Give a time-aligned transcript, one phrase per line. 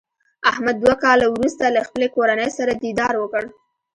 [0.51, 3.43] احمد دوه کاله ورسته له خپلې کورنۍ سره دیدار وکړ.